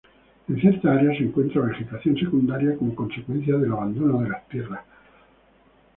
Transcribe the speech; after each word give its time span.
En 0.49 0.59
ciertas 0.59 0.83
áreas 0.97 1.17
se 1.17 1.25
encuentra 1.25 1.61
vegetación 1.61 2.17
secundaria 2.17 2.75
como 2.75 2.95
consecuencia 2.95 3.55
del 3.57 3.71
abandono 3.71 4.21
de 4.23 4.29
las 4.29 4.47
tierras. 4.49 4.83